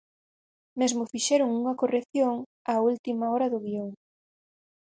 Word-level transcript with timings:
Mesmo 0.79 1.09
fixeron 1.13 1.49
unha 1.59 1.77
corrección 1.81 2.33
a 2.73 2.75
última 2.91 3.25
hora 3.33 3.47
do 3.53 3.59
guión. 3.65 3.89